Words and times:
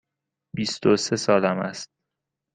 بیست 0.55 0.85
و 0.85 0.97
سه 0.97 1.15
سالم 1.15 1.59
است. 1.59 1.89